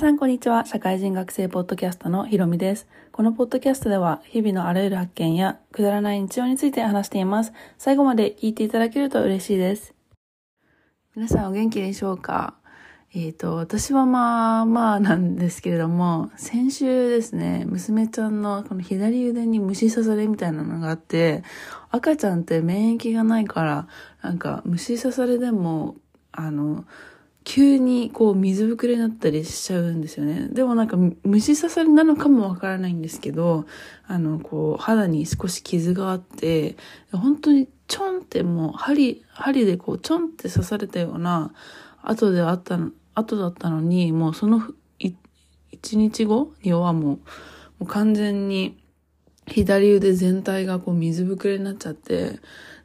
[0.00, 0.64] さんこんにちは。
[0.64, 2.88] 社会人学生ポッドキャストのひろみです。
[3.12, 7.52] このポッドキャストでは日々のあらゆる発見やくだらない日常について話しています。
[7.76, 9.92] 最後まで聞いていただけると嬉しいです。
[11.14, 12.54] 皆さんお元気でしょうか？
[13.12, 21.42] えっ、ー、と、私はまあまあなんですけれども、先週ですね、娘ちゃんのこの左腕に虫刺されみたいなのがあって、
[21.90, 23.86] 赤ちゃんって免疫がないから、
[24.22, 25.96] なんか虫刺されでも、
[26.32, 26.86] あの、
[27.52, 30.46] 急にこう水ぶくれになったりしちゃうんですよね。
[30.52, 33.66] でもなんか虫刺されなのかもわからないんですけど、
[34.06, 36.76] あの、こう肌に少し傷があって、
[37.10, 41.52] 本当にちょんってもう針、針でこうちょんって刺されたような
[42.04, 44.62] 後であったの、後だったのに、もうその
[45.72, 47.18] 一日後にはもう、も
[47.80, 48.80] う完全に
[49.48, 52.38] 左腕全体がこう水ぶくれになっちゃって、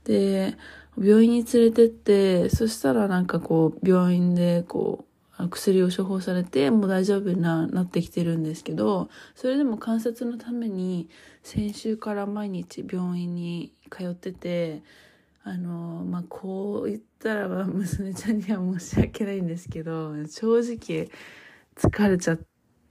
[0.06, 0.58] で、
[0.98, 5.06] 病院に連れてって、そしたらなんかこう、病院でこ
[5.40, 11.10] う、薬を処方されて、もう大丈夫な、なってきてるんですけど、それでも観察のために、
[11.44, 14.82] 先週から毎日病院に通ってて、
[15.44, 21.10] あの、まあ、こう言ったらば娘ちゃんには申し訳ないんですけど、正直
[21.76, 22.40] 疲れちゃっ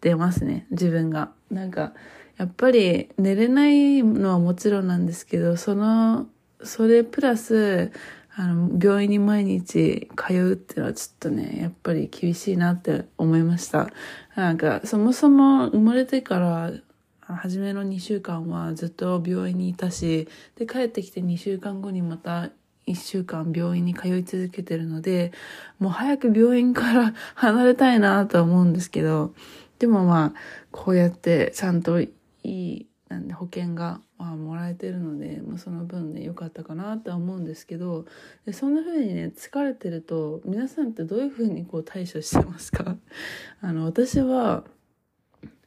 [0.01, 1.33] てますね、自分が。
[1.51, 1.95] なんか、
[2.37, 6.27] やっぱり寝れないのはもちろんなんですけど、その
[6.65, 7.93] それプラス、
[8.37, 13.91] あの、病院に毎日通うっていうのはちょっとね、やっぱり厳しいなって思いました。
[14.35, 16.73] なんか、そもそも生まれてから、
[17.21, 22.51] 初めの2週間はずっと病院にいたし、で、帰ってきて2週間後にまた
[22.87, 25.33] 1週間病院に通い続けてるので、
[25.79, 29.35] もう早く病院から 離れたいなとは思うんですけど、
[29.79, 30.39] でもまあ、
[30.71, 32.11] こうやってちゃんとい
[32.43, 34.01] いなんで保険が、
[34.33, 38.07] あ、もらえてるので、まあ、その分ね良かったかなとは思うんですけど
[38.47, 42.97] でそんな風にね疲れてると皆さんってどういう風にこう対処してますか？
[43.61, 44.65] あの私は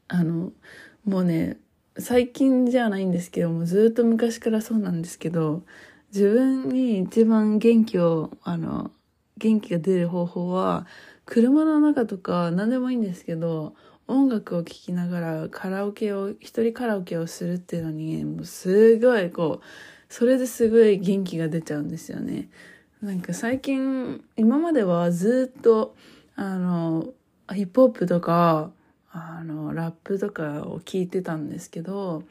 [0.07, 0.53] あの
[1.05, 1.57] もうね
[1.97, 5.63] 最近じゃないんですけどもずっと昔からそうなんですけど
[6.13, 8.91] 自分に一番元気をあの
[9.37, 10.85] 元気が出る方法は
[11.25, 13.75] 車の中とか何でもいいんですけど
[14.07, 19.65] 音楽を聴きながらカラオケを、一人カラオケをするっていうのに、もうすごいこう、
[20.09, 22.49] それですごい元気が出ちゃうんですよね。
[23.01, 25.95] なんか最近、今まではずっと、
[26.35, 27.09] あの、
[27.53, 28.71] ヒップホップとか、
[29.11, 32.23] あの、ラップとかを聞いてたんですけど、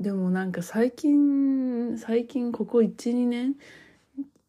[0.00, 3.56] でもなんか最近、最近ここ1、2年、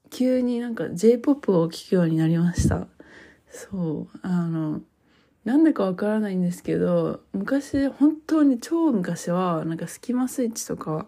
[0.10, 2.88] 急になんか J-POP を聴くようになりました。
[3.50, 4.82] そう、あの、
[5.46, 11.08] なんでかわからないんですけど、昔、本当に超昔は、なんかスキマスイッチとか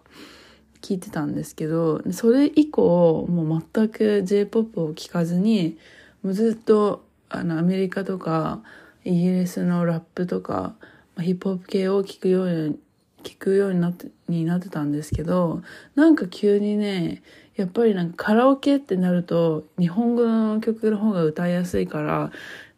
[0.82, 5.78] 聞いてたんですけど、それ以降、もう全く J-POP を聴かずに、
[6.22, 8.62] もうずっと、あの、アメリカとか、
[9.04, 10.74] イギリスのラップとか、
[11.18, 12.78] ヒップホップ系を聴くように、
[13.22, 15.62] 聞くようになって、になってたんですけど、
[15.94, 17.22] なんか急にね、
[17.56, 22.30] やっぱりなんかカラオケってなると、日本語の曲の方が歌いやすいから、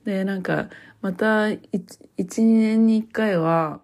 [0.09, 0.71] で、なんか、
[1.03, 1.61] また1、
[2.17, 3.83] 2年に1回は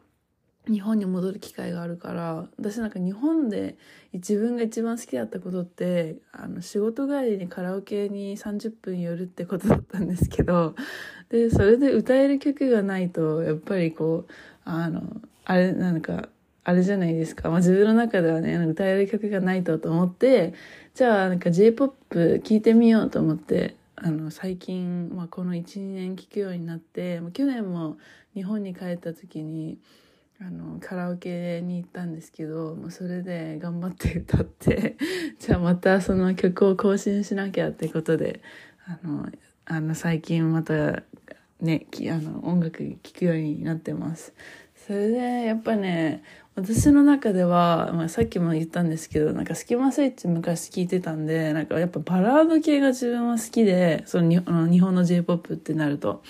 [0.67, 3.77] 日本に戻る機会があるから、私なんか日本で
[4.15, 10.75] 自分が一番好きだったことって、あの、仕事帰りにカラオケに30分寄るってことだったんですけど、
[11.29, 14.33] で、それで歌える曲がないと、やっぱりこう、
[14.65, 15.03] あの、
[15.45, 16.31] あれ、なんか、
[16.65, 17.51] あれじゃないですか。
[17.51, 20.55] まあ、自分の中ではね、歌える曲がないとと思って、
[20.95, 27.97] じゃあなんか J-POP 聴いてみようと思って、あの最近、まあ、この12年聴くようになって去年も
[28.35, 29.79] 日本に帰った時に
[30.41, 34.97] あのカラオケに行ったんですけどもうそれで頑張って歌って
[35.39, 38.43] じゃあまたその曲を更新しなきゃってことで
[38.87, 39.29] あの
[39.65, 41.05] あの最近また
[41.61, 44.35] ねあの音楽聴くようになってます。
[44.87, 46.23] それでやっぱね
[46.57, 56.23] 私の中では、まあ、さっきも言ったんですけど、なんかスキマスイッチ昔聞いてたんで、なんかやっぱバラード系が自分は好きで、その日本の J-POP ってなると。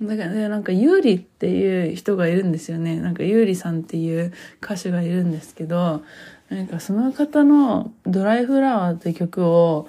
[0.00, 2.96] だからね、なんかユーリっていう人がいるんですよね。
[3.00, 4.32] なんかユーリさんっていう
[4.62, 6.02] 歌手がいるんですけど、
[6.48, 9.88] なんかその方のドライフラワーって曲を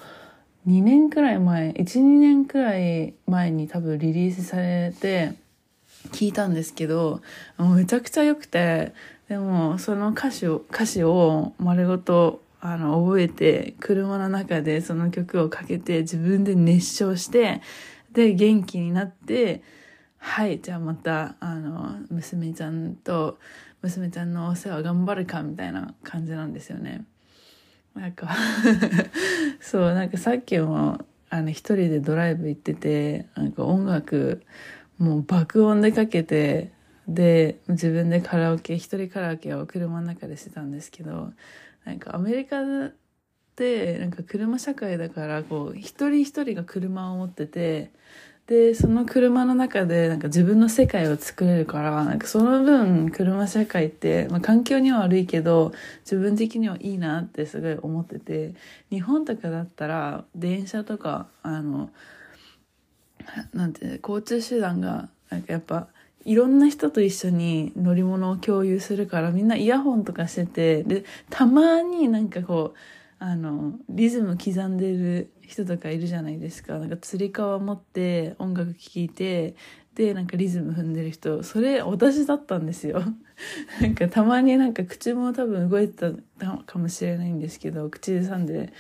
[0.68, 5.36] 2年くらい前、1、2年くらい前に多分リリースされて
[6.12, 7.22] 聞いたんですけど、
[7.58, 8.94] もうめちゃくちゃ良くて、
[9.30, 17.62] でも、その歌詞を、歌詞を丸ごと、あの、覚えて、車の中でその曲をかけて、自分で熱唱して、
[18.12, 19.62] で、元気になって、
[20.18, 23.38] はい、じゃあまた、あの、娘ちゃんと、
[23.84, 27.06] 娘ちゃんのお世話頑張るか、みたいな感じなんですよね。
[27.94, 28.36] なんか
[29.62, 34.42] そう、なんかさっきも、あの、一人でドライブ行ってて、なんか音楽、
[34.98, 36.72] もう爆音でかけて、
[37.14, 41.34] で、自分でカラオケ、一人カラオケを車の中でしてたんですけど、
[41.86, 42.94] なんかアメリカっ
[43.56, 47.92] てなんか車社会だからこう一人一人が車を持ってて
[48.48, 58.56] でその車の中でなんか自分の世界を作れるからなんかその分車社会って、まあ、環境には悪いけど自分的にはいいなってすごい思ってて
[58.90, 61.90] 日本とかだったら電車とかあの
[63.54, 65.90] なんて交通手段がなんかやっぱ
[66.26, 72.78] いろんな人と一緒に乗り物を共有するからみんなイヤホンとかしててでたまになんかこう
[73.20, 76.80] あのリズム刻んでる人とかいるじゃないですか。
[76.80, 79.56] なんかつり革持って音楽聴いて
[79.96, 81.44] でなんかリズム踏んでる人。
[81.44, 83.04] それ私だったんですよ。
[83.82, 88.72] なんかたまになんか口も多分動いてたかもしれないんですけど口ずさんで。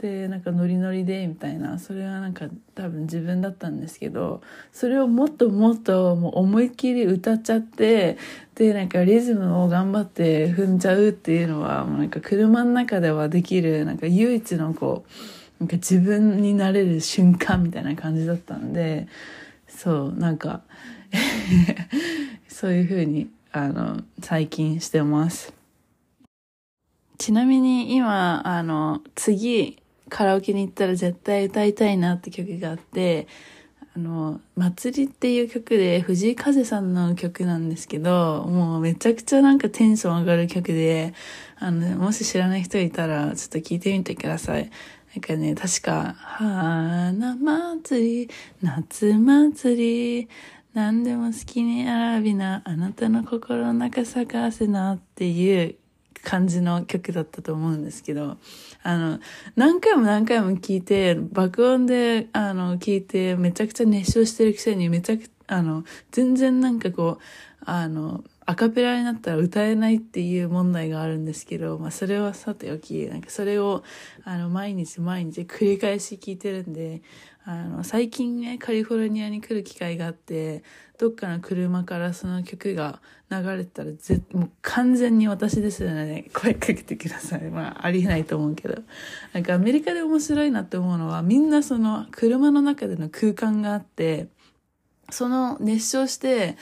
[0.00, 1.78] でなんかノリノリでみたいな。
[1.78, 4.40] それはなんか多分自分だったんですけど
[4.72, 8.16] それをもっともっともう思いっきり歌っちゃって
[8.54, 15.10] でなんかリズムを頑張って踏んじゃうっていうのはもうなんか車の中ではできるなんか唯一のこう
[15.60, 19.06] なんか自分になれる瞬間みたいな感じだったんで
[19.68, 20.62] そうなんか
[22.48, 25.52] そういうふうにあの最近してます。
[27.18, 33.28] ちなみに今、あの、次、カラオケに行ったら絶対歌いたいなって曲があって、
[33.94, 41.12] あの、祭りっていう曲で藤井風さんの曲なんですけど、もうめちゃくちゃなんかテンション上がる曲で、
[41.58, 44.70] あの、もし知らない人いたらちょっと聞いてみてください。
[45.14, 48.30] なんかね、確か、花祭り、
[48.62, 49.76] 夏祭
[50.22, 50.28] り、
[50.72, 55.74] 何でも好きに選びな、あなたの心の中咲かせなっていう
[56.22, 58.36] 感じの曲だったと思うんですけど、
[58.82, 59.18] あの、
[59.56, 67.22] 何回も何回も聴いて、爆音で、あの、聴いて、めちゃくちゃ熱唱してるくせに、めちゃく、あの、全然なんかこう、
[67.64, 73.84] あの、アカペラになったら歌えないっていう問題があるんですけど、まあそれはさておき、なんかそれを、
[74.24, 77.02] あの、毎日毎日繰り返し聴いてるんで、
[77.44, 80.62] あの、最近ね、カリフォルニアに来る機会があって、
[80.98, 83.00] どっかの車からその曲が
[83.30, 87.42] 流れてたらぜ、もう完全に私ですよね、声かけてください。
[87.50, 88.82] まあ、ありえないと思うけど。
[89.32, 94.28] なんかアメリカで面白いなって思うのは、みんなその車の中での空間があって、
[95.10, 96.56] その熱唱して、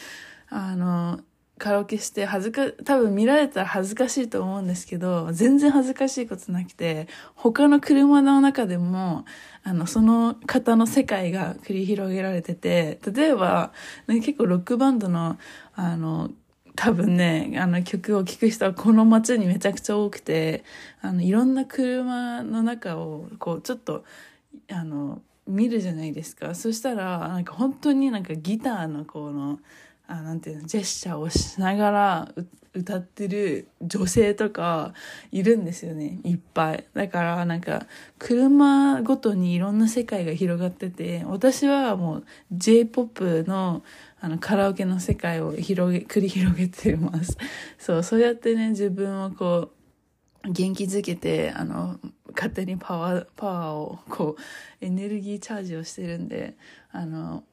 [0.49, 1.21] あの、
[1.59, 9.25] カラオケして恥ずか、多分見られたら恥ずかしいと思うんですけど、全然恥ずかしいことなくて、他の車の中でも、
[9.65, 13.73] あの、その方の世界が繰り広げられてて、例えば、
[14.07, 15.39] ね、結構ロックバンドの、
[15.75, 16.31] あの、
[16.77, 20.65] 多分ね、あの曲を聴く人はこの街にめちゃくちゃ多くて、
[21.01, 24.05] あの、いろんな車の中を、こう、ちょっと、
[24.71, 26.55] あの、見るじゃないですか。
[26.55, 29.59] そしたら、なんか本当になんかギターのこの、
[30.09, 32.29] あなんていうのジェスチャーをしながら
[32.75, 34.95] 歌ってる女性とか
[35.33, 36.85] いるんですよねいっぱい。
[36.95, 37.87] だからなんか
[38.19, 43.83] 車ごとにいろんな世界が広がってて私はもう J-POP の
[44.21, 47.37] あのカラオケの世界を広げ繰り広げてます。
[47.79, 49.71] そうそうやってね自分をこ
[50.45, 51.99] う元気づけてあの
[52.35, 56.57] 勝手にパワーパワーをこうエネルギーチャージをしてるんで
[56.93, 57.45] あの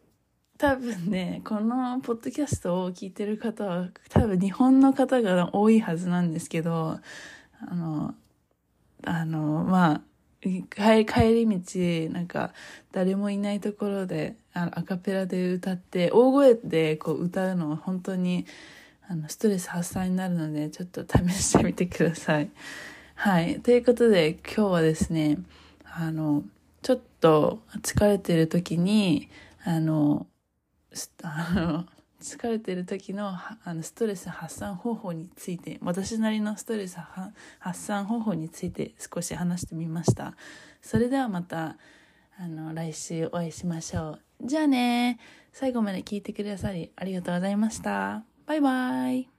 [0.57, 6.99] 多分ね、このポッドキャストを聞いてる方は、多分日本の方が多いはずなんですけど、
[7.59, 8.15] あの、
[9.03, 10.01] あの、まあ、
[10.41, 10.53] 帰
[11.33, 12.53] り道、なんか、
[12.93, 18.45] 誰もいないところで、あのアカペラで歌って、大声でこう歌うのは本当に、
[19.09, 22.49] あの、ストレス発散になるので、ちょっと試してみてください。
[23.15, 23.59] はい。
[23.61, 25.37] ということで、今日はですね、
[25.83, 26.43] あの、
[26.81, 29.29] ちょっと疲れてる時に、
[29.65, 30.27] あの、
[31.23, 31.85] あの
[32.21, 36.97] 疲れてる時のあのストレス発散方法について私なりのストレス
[37.59, 40.35] 発散方法について少し話してみました。
[40.81, 41.77] それではまた
[42.37, 44.47] あの来週お会いしましょう。
[44.47, 45.19] じゃあね。
[45.53, 48.23] 最後まで聞いてくださりありがとうございました。
[48.45, 49.34] バイバイ。